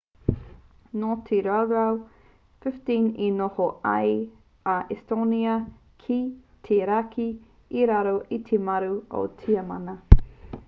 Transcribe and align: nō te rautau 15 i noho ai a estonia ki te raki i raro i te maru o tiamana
nō 1.01 1.09
te 1.25 1.39
rautau 1.47 1.97
15 2.65 2.95
i 3.25 3.27
noho 3.41 3.67
ai 3.91 4.15
a 4.75 4.77
estonia 4.95 5.57
ki 6.05 6.17
te 6.69 6.79
raki 6.91 7.27
i 7.81 7.85
raro 7.93 8.15
i 8.39 8.41
te 8.49 8.59
maru 8.71 8.97
o 9.21 9.21
tiamana 9.43 9.95